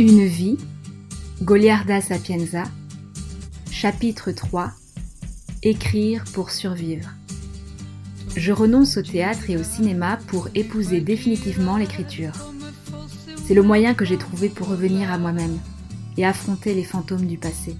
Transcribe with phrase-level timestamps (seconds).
[0.00, 0.56] Une vie,
[1.42, 2.62] Goliarda Sapienza,
[3.70, 4.72] chapitre 3
[5.62, 7.10] Écrire pour survivre.
[8.34, 12.32] Je renonce au théâtre et au cinéma pour épouser définitivement l'écriture.
[13.44, 15.58] C'est le moyen que j'ai trouvé pour revenir à moi-même
[16.16, 17.76] et affronter les fantômes du passé.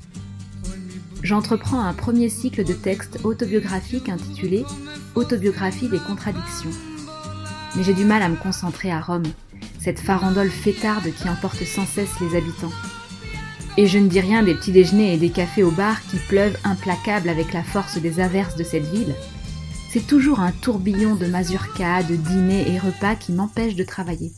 [1.22, 4.66] J'entreprends un premier cycle de textes autobiographiques intitulé
[5.14, 6.68] Autobiographie des contradictions.
[7.74, 9.22] Mais j'ai du mal à me concentrer à Rome,
[9.78, 12.72] cette farandole fêtarde qui emporte sans cesse les habitants.
[13.76, 16.58] Et je ne dis rien des petits déjeuners et des cafés au bar qui pleuvent
[16.64, 19.14] implacables avec la force des averses de cette ville.
[19.92, 24.32] C'est toujours un tourbillon de mazurka, de dîners et repas qui m'empêche de travailler.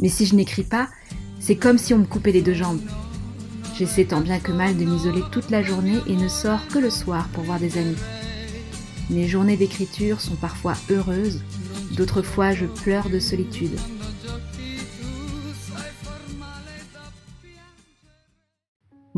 [0.00, 0.88] Mais si je n'écris pas,
[1.40, 2.80] c'est comme si on me coupait les deux jambes.
[3.76, 6.90] J'essaie tant bien que mal de m'isoler toute la journée et ne sors que le
[6.90, 7.96] soir pour voir des amis.
[9.08, 11.42] Mes journées d'écriture sont parfois heureuses,
[11.96, 13.76] d'autres fois je pleure de solitude.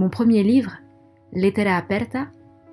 [0.02, 0.78] Mon premier livre,
[1.32, 2.26] Lettera aperta,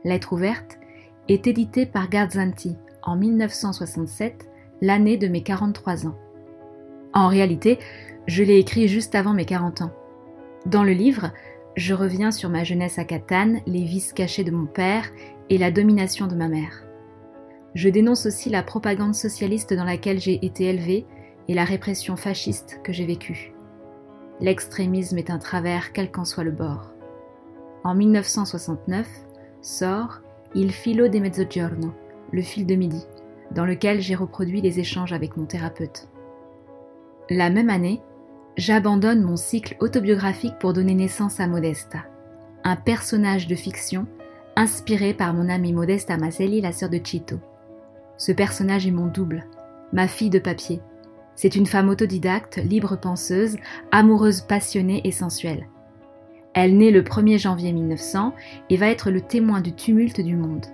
[0.04, 0.80] Lettre ouverte,
[1.28, 4.50] est édité par Garzanti en 1967,
[4.82, 6.18] l'année de mes 43 ans.
[7.14, 7.78] En réalité,
[8.26, 9.92] je l'ai écrit juste avant mes 40 ans.
[10.66, 11.32] Dans le livre,
[11.78, 15.12] je reviens sur ma jeunesse à Catane, les vices cachés de mon père
[15.52, 16.84] et la domination de ma mère.
[17.76, 21.06] Je dénonce aussi la propagande socialiste dans laquelle j'ai été élevée
[21.48, 23.54] et la répression fasciste que j'ai vécue.
[24.40, 26.96] L'extrémisme est un travers quel qu'en soit le bord.
[27.84, 29.08] En 1969
[29.62, 30.22] sort
[30.56, 31.94] Il filo de mezzogiorno,
[32.32, 33.06] le fil de midi,
[33.52, 36.10] dans lequel j'ai reproduit les échanges avec mon thérapeute.
[37.30, 38.02] La même année,
[38.58, 42.00] j'abandonne mon cycle autobiographique pour donner naissance à Modesta,
[42.64, 44.08] un personnage de fiction
[44.56, 47.38] inspiré par mon amie Modesta Maselli, la sœur de Chito.
[48.18, 49.46] Ce personnage est mon double,
[49.94, 50.82] ma fille de papier.
[51.36, 53.56] C'est une femme autodidacte, libre penseuse,
[53.92, 55.68] amoureuse passionnée et sensuelle.
[56.54, 58.34] Elle naît le 1er janvier 1900
[58.70, 60.66] et va être le témoin du tumulte du monde.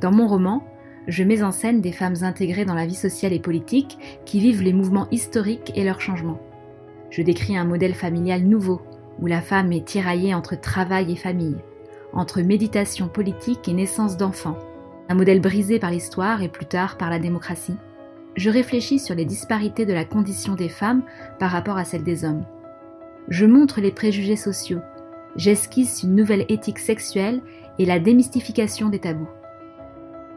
[0.00, 0.64] Dans mon roman,
[1.06, 4.62] je mets en scène des femmes intégrées dans la vie sociale et politique qui vivent
[4.62, 6.40] les mouvements historiques et leurs changements.
[7.10, 8.80] Je décris un modèle familial nouveau,
[9.20, 11.56] où la femme est tiraillée entre travail et famille,
[12.12, 14.58] entre méditation politique et naissance d'enfants,
[15.08, 17.76] un modèle brisé par l'histoire et plus tard par la démocratie.
[18.34, 21.02] Je réfléchis sur les disparités de la condition des femmes
[21.38, 22.44] par rapport à celle des hommes.
[23.28, 24.80] Je montre les préjugés sociaux,
[25.36, 27.40] j'esquisse une nouvelle éthique sexuelle
[27.78, 29.28] et la démystification des tabous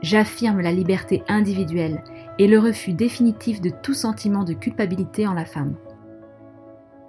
[0.05, 2.03] j'affirme la liberté individuelle
[2.37, 5.73] et le refus définitif de tout sentiment de culpabilité en la femme.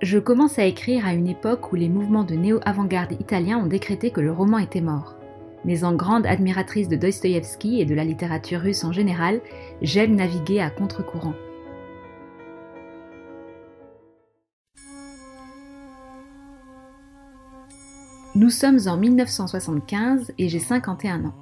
[0.00, 4.10] Je commence à écrire à une époque où les mouvements de néo-avant-garde italiens ont décrété
[4.10, 5.15] que le roman était mort.
[5.66, 9.41] Mais en grande admiratrice de Dostoïevski et de la littérature russe en général,
[9.82, 11.34] j'aime naviguer à contre-courant.
[18.36, 21.34] Nous sommes en 1975 et j'ai 51 ans.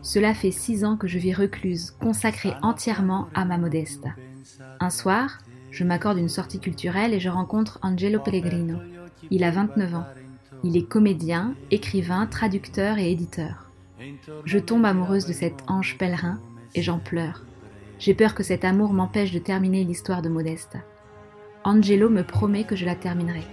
[0.00, 4.06] Cela fait six ans que je vis recluse, consacrée entièrement à ma modeste.
[4.80, 5.40] Un soir,
[5.70, 8.78] je m'accorde une sortie culturelle et je rencontre Angelo Pellegrino.
[9.30, 10.06] Il a 29 ans.
[10.64, 13.70] Il est comédien, écrivain, traducteur et éditeur.
[14.46, 16.40] Je tombe amoureuse de cet ange pèlerin
[16.74, 17.44] et j'en pleure.
[17.98, 20.78] J'ai peur que cet amour m'empêche de terminer l'histoire de Modeste.
[21.64, 23.44] Angelo me promet que je la terminerai.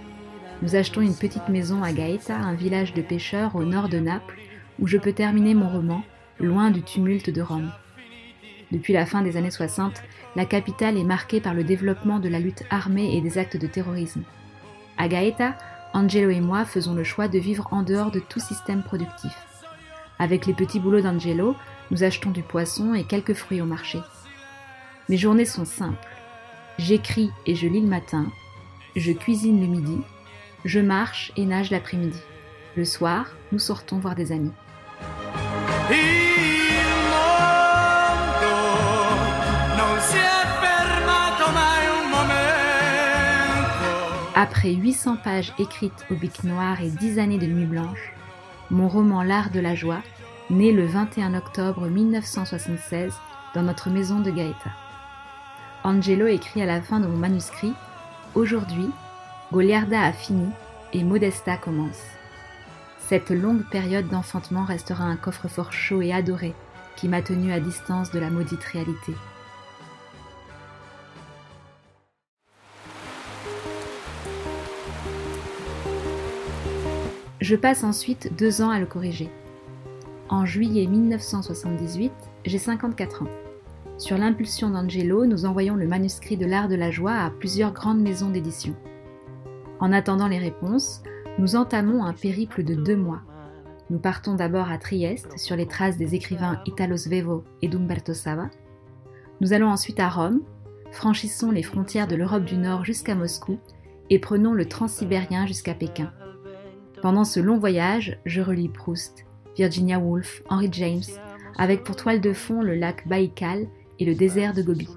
[0.60, 4.36] Nous achetons une petite maison à Gaeta, un village de pêcheurs au nord de Naples,
[4.80, 6.02] où je peux terminer mon roman
[6.40, 7.70] loin du tumulte de Rome.
[8.72, 10.02] Depuis la fin des années 60,
[10.34, 13.68] la capitale est marquée par le développement de la lutte armée et des actes de
[13.68, 14.24] terrorisme.
[14.96, 15.56] À Gaeta,
[15.94, 19.32] Angelo et moi faisons le choix de vivre en dehors de tout système productif.
[20.18, 21.54] Avec les petits boulots d'Angelo,
[21.92, 24.00] nous achetons du poisson et quelques fruits au marché.
[25.08, 26.08] Mes journées sont simples.
[26.78, 28.26] J'écris et je lis le matin,
[28.96, 29.98] je cuisine le midi,
[30.64, 32.20] je marche et nage l'après-midi.
[32.76, 34.52] Le soir, nous sortons voir des amis.
[44.34, 48.12] Après 800 pages écrites au bic noir et 10 années de nuit blanche,
[48.70, 50.00] mon roman L'art de la joie
[50.48, 53.12] naît le 21 octobre 1976
[53.54, 54.70] dans notre maison de Gaeta.
[55.82, 57.72] Angelo écrit à la fin de mon manuscrit
[58.34, 58.90] Aujourd'hui,
[59.50, 60.46] Goliarda a fini
[60.92, 62.02] et Modesta commence.
[62.98, 66.54] Cette longue période d'enfantement restera un coffre-fort chaud et adoré
[66.96, 69.14] qui m'a tenu à distance de la maudite réalité.
[77.40, 79.30] Je passe ensuite deux ans à le corriger.
[80.28, 82.12] En juillet 1978,
[82.44, 83.28] j'ai 54 ans.
[83.96, 88.02] Sur l'impulsion d'Angelo, nous envoyons le manuscrit de l'art de la joie à plusieurs grandes
[88.02, 88.74] maisons d'édition.
[89.80, 91.02] En attendant les réponses,
[91.38, 93.22] nous entamons un périple de deux mois.
[93.90, 98.50] Nous partons d'abord à Trieste, sur les traces des écrivains Italo Svevo et d'Umberto Sava.
[99.40, 100.40] Nous allons ensuite à Rome,
[100.90, 103.58] franchissons les frontières de l'Europe du Nord jusqu'à Moscou
[104.10, 106.12] et prenons le transsibérien jusqu'à Pékin.
[107.00, 109.26] Pendant ce long voyage, je relis Proust,
[109.56, 111.02] Virginia Woolf, Henry James,
[111.56, 113.68] avec pour toile de fond le lac Baïkal
[114.00, 114.88] et le désert de Gobi.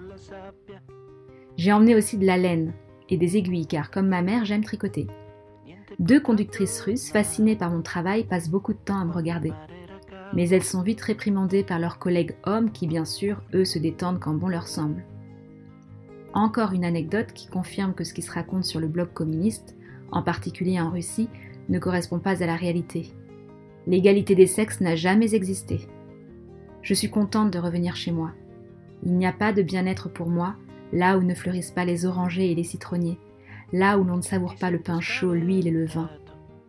[1.58, 2.74] J'ai emmené aussi de la laine
[3.12, 5.08] et des aiguilles car comme ma mère, j'aime tricoter.
[6.00, 9.52] Deux conductrices russes, fascinées par mon travail, passent beaucoup de temps à me regarder.
[10.34, 14.20] Mais elles sont vite réprimandées par leurs collègues hommes qui, bien sûr, eux se détendent
[14.20, 15.04] quand bon leur semble.
[16.34, 19.76] Encore une anecdote qui confirme que ce qui se raconte sur le blog communiste,
[20.12, 21.28] en particulier en Russie,
[21.68, 23.14] ne correspond pas à la réalité.
[23.86, 25.88] L'égalité des sexes n'a jamais existé.
[26.82, 28.32] Je suis contente de revenir chez moi.
[29.04, 30.56] Il n'y a pas de bien-être pour moi,
[30.92, 33.20] là où ne fleurissent pas les orangers et les citronniers,
[33.72, 36.10] là où l'on ne savoure pas le pain chaud, l'huile et le vin.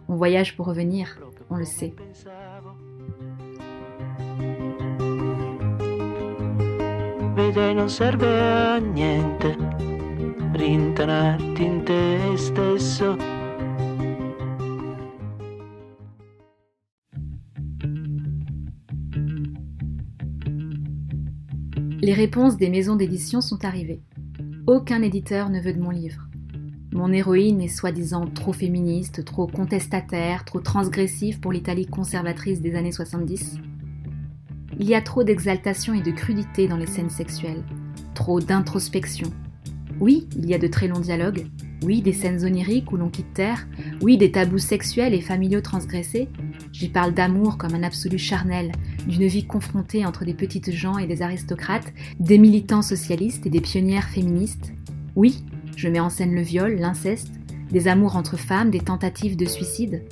[0.09, 1.19] On voyage pour revenir,
[1.51, 1.95] on le sait.
[7.75, 9.57] non serve a niente
[10.55, 13.17] rintanarti in te stesso.
[22.01, 24.03] Les réponses des maisons d'édition sont arrivées.
[24.69, 26.29] Aucun éditeur ne veut de mon livre.
[26.93, 32.93] Mon héroïne est soi-disant trop féministe, trop contestataire, trop transgressive pour l'Italie conservatrice des années
[32.93, 33.57] 70.
[34.79, 37.65] Il y a trop d'exaltation et de crudité dans les scènes sexuelles,
[38.15, 39.33] trop d'introspection.
[39.99, 41.49] Oui, il y a de très longs dialogues,
[41.83, 43.67] oui, des scènes oniriques où l'on quitte terre,
[44.01, 46.29] oui, des tabous sexuels et familiaux transgressés.
[46.73, 48.71] J'y parle d'amour comme un absolu charnel,
[49.07, 53.61] d'une vie confrontée entre des petites gens et des aristocrates, des militants socialistes et des
[53.61, 54.73] pionnières féministes.
[55.17, 55.45] Oui,
[55.77, 57.33] je mets en scène le viol, l'inceste,
[57.71, 60.03] des amours entre femmes, des tentatives de suicide.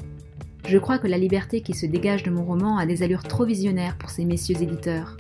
[0.67, 3.45] Je crois que la liberté qui se dégage de mon roman a des allures trop
[3.45, 5.17] visionnaires pour ces messieurs éditeurs.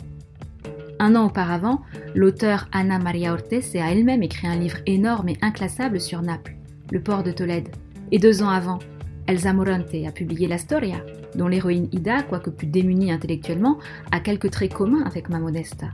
[0.98, 1.80] Un an auparavant,
[2.14, 6.56] l'auteur Anna Maria Ortese a elle-même écrit un livre énorme et inclassable sur Naples,
[6.90, 7.70] le port de Tolède.
[8.12, 8.80] Et deux ans avant,
[9.26, 11.02] Elsa Morante a publié La Storia,
[11.34, 13.78] dont l'héroïne Ida, quoique plus démunie intellectuellement,
[14.10, 15.86] a quelques traits communs avec ma Modesta.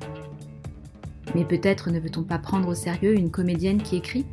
[1.35, 4.25] Mais peut-être ne veut-on pas prendre au sérieux une comédienne qui écrit?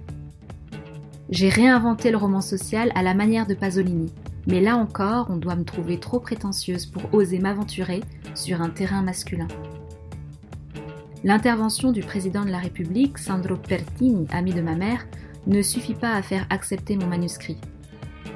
[1.30, 4.12] J'ai réinventé le roman social à la manière de Pasolini,
[4.48, 8.02] mais là encore, on doit me trouver trop prétentieuse pour oser m'aventurer
[8.36, 9.48] sur un terrain masculin.
[11.24, 15.08] L'intervention du président de la République, Sandro Pertini, ami de ma mère,
[15.48, 17.58] ne suffit pas à faire accepter mon manuscrit.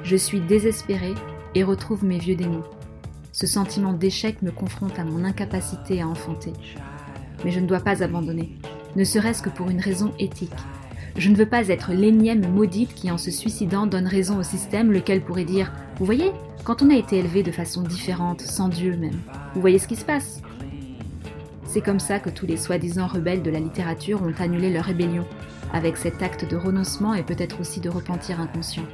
[0.02, 1.14] Je suis désespérée
[1.54, 2.64] et retrouve mes vieux démons.
[3.32, 6.52] Ce sentiment d'échec me confronte à mon incapacité à enfanter.
[7.44, 8.58] Mais je ne dois pas abandonner,
[8.96, 10.50] ne serait-ce que pour une raison éthique.
[11.16, 14.92] Je ne veux pas être l'énième maudite qui, en se suicidant, donne raison au système,
[14.92, 16.32] lequel pourrait dire Vous voyez,
[16.64, 19.20] quand on a été élevé de façon différente, sans Dieu même,
[19.54, 20.42] vous voyez ce qui se passe
[21.64, 25.26] C'est comme ça que tous les soi-disant rebelles de la littérature ont annulé leur rébellion,
[25.72, 28.86] avec cet acte de renoncement et peut-être aussi de repentir inconscient.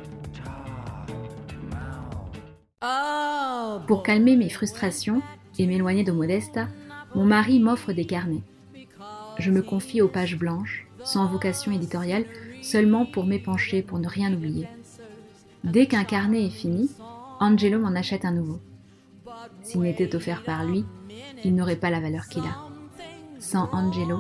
[3.86, 5.20] Pour calmer mes frustrations
[5.58, 6.69] et m'éloigner de Modesta,
[7.14, 8.42] mon mari m'offre des carnets.
[9.38, 12.24] Je me confie aux pages blanches, sans vocation éditoriale,
[12.62, 14.67] seulement pour m'épancher, pour ne rien oublier.
[15.64, 16.91] Dès qu'un carnet est fini,
[17.41, 18.58] Angelo m'en achète un nouveau.
[19.62, 20.84] S'il n'était offert par lui,
[21.44, 22.56] il n'aurait pas la valeur qu'il a.
[23.38, 24.19] Sans Angelo,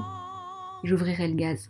[0.82, 1.66] j'ouvrirais le gaz.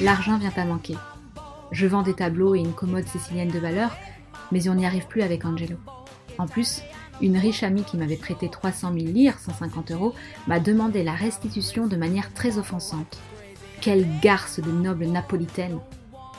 [0.00, 0.94] L'argent vient à manquer.
[1.70, 3.96] Je vends des tableaux et une commode sicilienne de valeur,
[4.52, 5.76] mais on n'y arrive plus avec Angelo.
[6.38, 6.82] En plus,
[7.20, 10.14] une riche amie qui m'avait prêté 300 000 lire, 150 euros,
[10.46, 13.18] m'a demandé la restitution de manière très offensante.
[13.80, 15.78] Quelle garce de noble napolitaine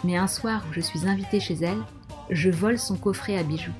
[0.03, 1.81] Mais un soir où je suis invitée chez elle,
[2.29, 3.73] je vole son coffret à bijoux.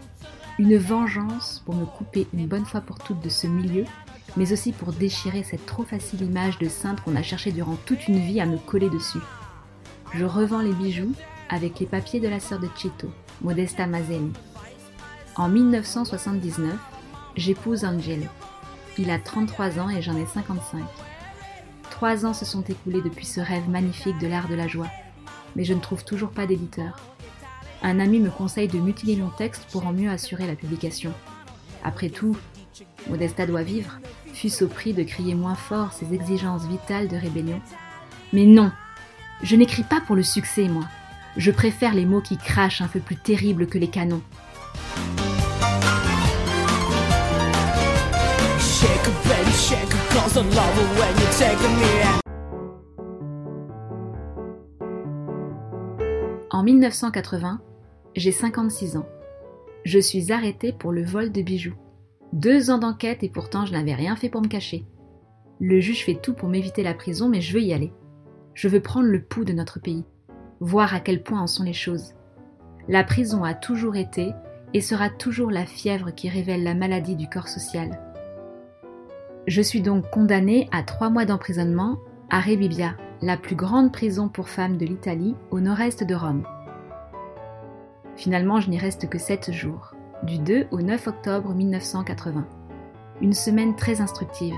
[0.59, 3.85] Une vengeance pour me couper une bonne fois pour toutes de ce milieu,
[4.35, 8.07] mais aussi pour déchirer cette trop facile image de sainte qu'on a cherché durant toute
[8.07, 9.19] une vie à me coller dessus.
[10.13, 11.13] Je revends les bijoux
[11.49, 14.31] avec les papiers de la sœur de Cito, Modesta Mazzeni.
[15.35, 16.73] En 1979,
[17.35, 18.25] j'épouse Angelo.
[18.97, 20.83] Il a 33 ans et j'en ai 55.
[21.89, 24.89] Trois ans se sont écoulés depuis ce rêve magnifique de l'art de la joie,
[25.55, 26.97] mais je ne trouve toujours pas d'éditeur.
[27.81, 31.13] Un ami me conseille de mutiler mon texte pour en mieux assurer la publication.
[31.83, 32.37] Après tout,
[33.09, 33.99] Modesta doit vivre,
[34.33, 37.61] fût-ce au prix de crier moins fort ses exigences vitales de rébellion.
[38.33, 38.71] Mais non,
[39.41, 40.83] je n'écris pas pour le succès, moi
[41.37, 44.21] je préfère les mots qui crachent un peu plus terrible que les canons.
[56.51, 57.61] En 1980,
[58.15, 59.05] j'ai 56 ans.
[59.85, 61.75] Je suis arrêtée pour le vol de bijoux.
[62.33, 64.85] Deux ans d'enquête et pourtant je n'avais rien fait pour me cacher.
[65.59, 67.93] Le juge fait tout pour m'éviter la prison mais je veux y aller.
[68.53, 70.05] Je veux prendre le pouls de notre pays
[70.59, 72.13] voir à quel point en sont les choses.
[72.87, 74.33] La prison a toujours été
[74.73, 77.99] et sera toujours la fièvre qui révèle la maladie du corps social.
[79.47, 81.97] Je suis donc condamnée à trois mois d'emprisonnement
[82.29, 86.43] à Rebibbia, la plus grande prison pour femmes de l'Italie au nord-est de Rome.
[88.15, 92.45] Finalement, je n'y reste que sept jours, du 2 au 9 octobre 1980.
[93.21, 94.55] Une semaine très instructive,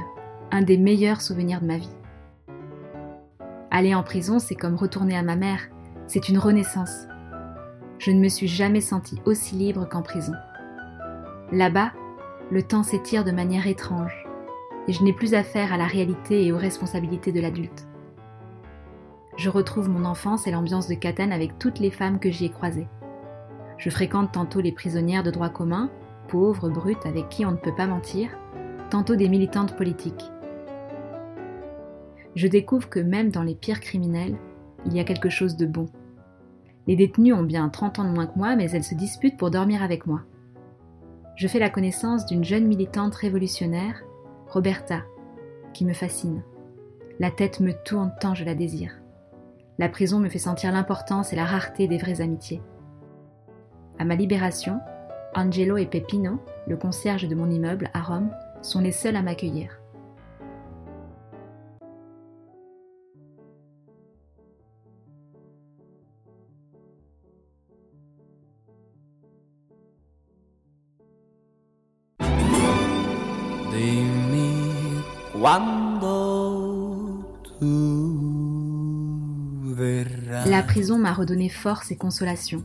[0.51, 1.95] un des meilleurs souvenirs de ma vie.
[3.69, 5.69] Aller en prison, c'est comme retourner à ma mère,
[6.11, 7.07] c'est une renaissance.
[7.97, 10.33] Je ne me suis jamais sentie aussi libre qu'en prison.
[11.53, 11.93] Là-bas,
[12.49, 14.27] le temps s'étire de manière étrange,
[14.89, 17.87] et je n'ai plus affaire à la réalité et aux responsabilités de l'adulte.
[19.37, 22.49] Je retrouve mon enfance et l'ambiance de Catane avec toutes les femmes que j'y ai
[22.49, 22.89] croisées.
[23.77, 25.89] Je fréquente tantôt les prisonnières de droit commun,
[26.27, 28.29] pauvres, brutes, avec qui on ne peut pas mentir,
[28.89, 30.29] tantôt des militantes politiques
[32.35, 34.37] je découvre que même dans les pires criminels,
[34.85, 35.87] il y a quelque chose de bon.
[36.91, 39.49] Les détenues ont bien 30 ans de moins que moi, mais elles se disputent pour
[39.49, 40.23] dormir avec moi.
[41.37, 44.03] Je fais la connaissance d'une jeune militante révolutionnaire,
[44.49, 45.03] Roberta,
[45.73, 46.43] qui me fascine.
[47.17, 48.91] La tête me tourne tant je la désire.
[49.79, 52.61] La prison me fait sentir l'importance et la rareté des vraies amitiés.
[53.97, 54.81] À ma libération,
[55.33, 58.31] Angelo et Peppino, le concierge de mon immeuble à Rome,
[58.61, 59.80] sont les seuls à m'accueillir.
[80.71, 82.63] Prison m'a redonné force et consolation.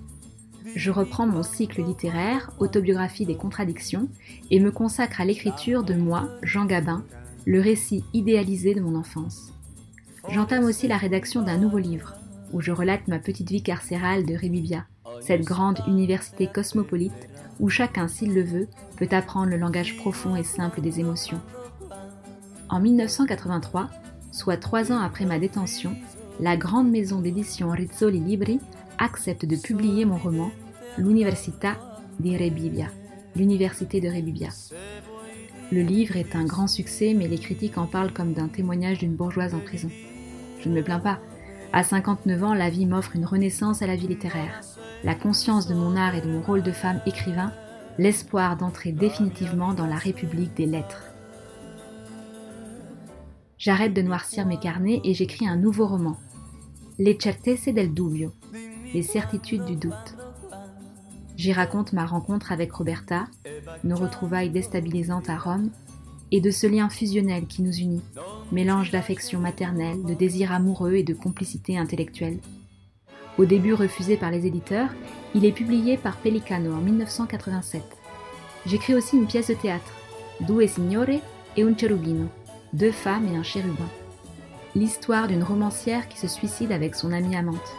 [0.76, 4.08] Je reprends mon cycle littéraire, autobiographie des contradictions,
[4.52, 7.02] et me consacre à l'écriture de moi, Jean Gabin,
[7.46, 9.52] le récit idéalisé de mon enfance.
[10.28, 12.14] J'entame aussi la rédaction d'un nouveau livre,
[12.52, 14.84] où je relate ma petite vie carcérale de Rébibia,
[15.20, 20.44] cette grande université cosmopolite où chacun, s'il le veut, peut apprendre le langage profond et
[20.44, 21.40] simple des émotions.
[22.68, 23.90] En 1983,
[24.30, 25.96] soit trois ans après ma détention,
[26.40, 28.60] la grande maison d'édition Rizzoli Libri
[28.98, 30.50] accepte de publier mon roman
[30.98, 31.76] L'Università
[32.18, 32.88] di Rebibbia,
[33.34, 34.48] l'Université de Rebibbia.
[35.72, 39.14] Le livre est un grand succès, mais les critiques en parlent comme d'un témoignage d'une
[39.14, 39.90] bourgeoise en prison.
[40.60, 41.18] Je ne me plains pas.
[41.72, 44.60] À 59 ans, la vie m'offre une renaissance à la vie littéraire.
[45.04, 47.52] La conscience de mon art et de mon rôle de femme écrivain,
[47.98, 51.02] l'espoir d'entrer définitivement dans la République des lettres.
[53.58, 56.16] J'arrête de noircir mes carnets et j'écris un nouveau roman.
[56.98, 58.32] Les certezze del dubbio,
[58.94, 60.16] les certitudes du doute.
[61.36, 63.26] J'y raconte ma rencontre avec Roberta,
[63.84, 65.68] nos retrouvailles déstabilisantes à Rome,
[66.32, 68.02] et de ce lien fusionnel qui nous unit,
[68.50, 72.38] mélange d'affection maternelle, de désir amoureux et de complicité intellectuelle.
[73.36, 74.88] Au début refusé par les éditeurs,
[75.34, 77.82] il est publié par Pelicano en 1987.
[78.64, 79.92] J'écris aussi une pièce de théâtre,
[80.40, 81.20] Due Signore
[81.58, 82.28] e un Cherubino,
[82.72, 83.90] deux femmes et un chérubin.
[84.76, 87.74] L'histoire d'une romancière qui se suicide avec son amie amante.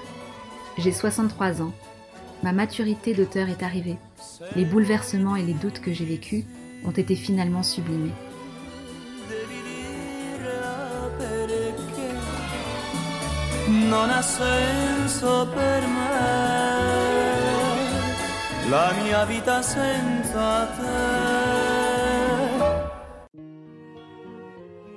[0.79, 1.71] J'ai 63 ans.
[2.41, 3.97] Ma maturité d'auteur est arrivée.
[4.55, 6.45] Les bouleversements et les doutes que j'ai vécus
[6.83, 8.09] ont été finalement sublimés.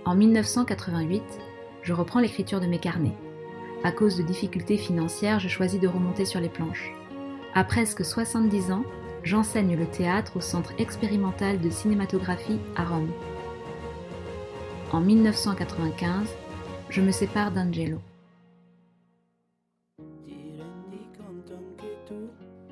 [0.07, 1.23] En 1988,
[1.83, 3.17] je reprends l'écriture de mes carnets.
[3.83, 6.93] À cause de difficultés financières, je choisis de remonter sur les planches.
[7.55, 8.85] À presque 70 ans,
[9.25, 13.11] j'enseigne le théâtre au Centre expérimental de cinématographie à Rome.
[14.93, 16.29] En 1995,
[16.91, 17.99] je me sépare d'Angelo.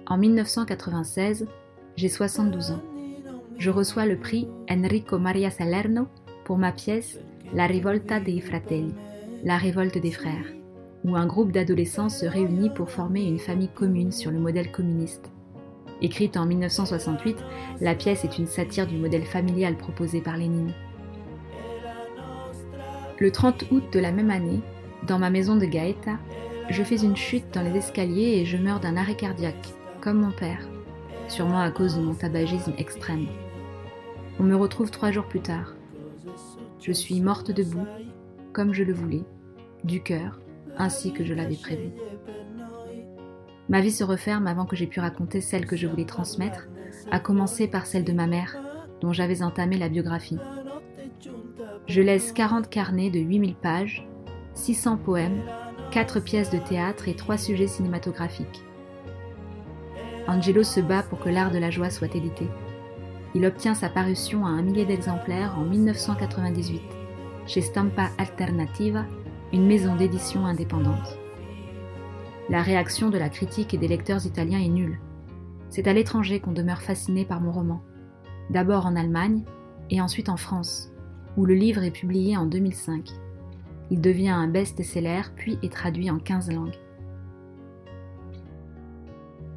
[0.07, 1.47] En 1996,
[1.97, 2.83] j'ai 72 ans.
[3.59, 6.07] Je reçois le prix Enrico Maria Salerno
[6.45, 7.19] pour ma pièce
[7.55, 8.93] La Rivolta dei Fratelli,
[9.43, 10.53] la révolte des frères,
[11.03, 15.31] où un groupe d'adolescents se réunit pour former une famille commune sur le modèle communiste.
[16.03, 17.39] Écrite en 1968,
[17.81, 20.75] la pièce est une satire du modèle familial proposé par Lénine.
[23.19, 24.61] Le 30 août de la même année,
[25.07, 26.19] dans ma maison de Gaeta,
[26.69, 30.33] je fais une chute dans les escaliers et je meurs d'un arrêt cardiaque, comme mon
[30.33, 30.69] père,
[31.29, 33.27] sûrement à cause de mon tabagisme extrême.
[34.39, 35.78] On me retrouve trois jours plus tard.
[36.81, 37.87] Je suis morte debout,
[38.53, 39.25] comme je le voulais,
[39.85, 40.41] du cœur,
[40.77, 41.91] ainsi que je l'avais prévu.
[43.69, 46.69] Ma vie se referme avant que j'aie pu raconter celle que je voulais transmettre,
[47.11, 48.57] à commencer par celle de ma mère,
[49.01, 50.39] dont j'avais entamé la biographie.
[51.87, 54.07] Je laisse 40 carnets de 8000 pages,
[54.55, 55.43] 600 poèmes,
[55.91, 58.63] 4 pièces de théâtre et 3 sujets cinématographiques.
[60.27, 62.47] Angelo se bat pour que l'art de la joie soit édité.
[63.35, 66.81] Il obtient sa parution à un millier d'exemplaires en 1998
[67.47, 69.07] chez Stampa Alternativa,
[69.53, 71.19] une maison d'édition indépendante.
[72.51, 74.99] La réaction de la critique et des lecteurs italiens est nulle.
[75.71, 77.83] C'est à l'étranger qu'on demeure fasciné par mon roman.
[78.51, 79.45] D'abord en Allemagne
[79.91, 80.91] et ensuite en France,
[81.37, 83.11] où le livre est publié en 2005.
[83.91, 86.79] Il devient un best-seller puis est traduit en 15 langues.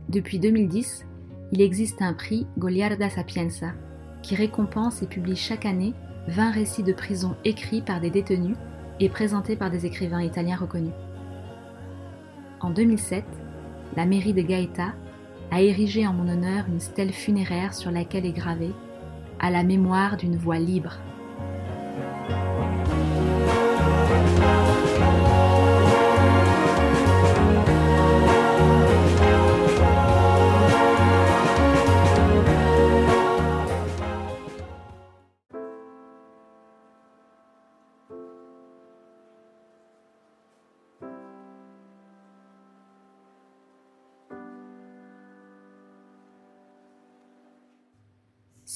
[0.08, 1.06] Depuis 2010,
[1.52, 3.74] il existe un prix Goliarda Sapienza
[4.22, 5.94] qui récompense et publie chaque année
[6.28, 8.56] 20 récits de prison écrits par des détenus
[9.00, 10.94] et présentés par des écrivains italiens reconnus.
[12.62, 13.26] En 2007,
[13.98, 14.94] la mairie de Gaeta
[15.50, 18.72] a érigé en mon honneur une stèle funéraire sur laquelle est gravé
[19.40, 21.00] à la mémoire d'une voix libre.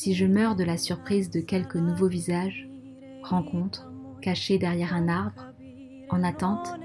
[0.05, 2.69] Si je meurs de la surprise de quelques nouveaux visages,
[3.23, 5.47] rencontres, cachés derrière un arbre,
[6.11, 6.75] en attente,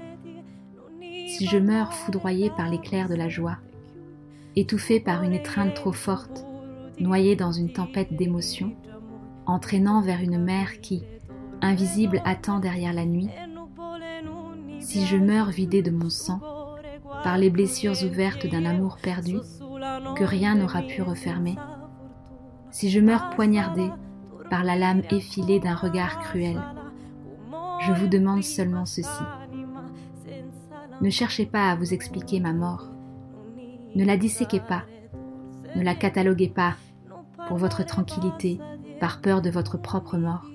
[0.99, 3.57] si je meurs foudroyé par l'éclair de la joie,
[4.55, 6.47] étouffé par une étreinte trop forte,
[6.99, 8.75] noyé dans une tempête d'émotions,
[9.45, 11.03] entraînant vers une mer qui,
[11.61, 13.29] invisible, attend derrière la nuit,
[14.79, 16.41] si je meurs vidé de mon sang,
[17.23, 19.37] par les blessures ouvertes d'un amour perdu
[20.17, 21.55] que rien n'aura pu refermer,
[22.71, 23.89] si je meurs poignardé
[24.49, 26.61] par la lame effilée d'un regard cruel,
[27.81, 29.23] je vous demande seulement ceci.
[31.01, 32.87] Ne cherchez pas à vous expliquer ma mort.
[33.95, 34.83] Ne la disséquez pas.
[35.75, 36.75] Ne la cataloguez pas
[37.47, 38.59] pour votre tranquillité
[38.99, 40.45] par peur de votre propre mort.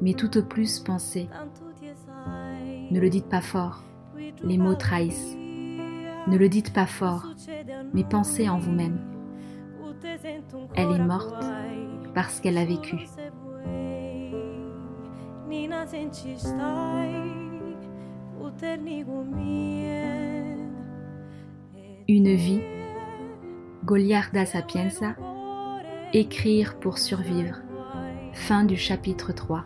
[0.00, 1.28] Mais tout au plus pensez.
[2.90, 3.84] Ne le dites pas fort,
[4.42, 5.36] les mots trahissent.
[6.26, 7.26] Ne le dites pas fort,
[7.92, 9.15] mais pensez en vous-même.
[10.76, 11.44] Elle est morte
[12.14, 12.96] parce qu'elle a vécu.
[22.08, 22.60] Une vie,
[23.84, 25.16] Goliarda Sapienza,
[26.12, 27.56] écrire pour survivre.
[28.32, 29.64] Fin du chapitre 3.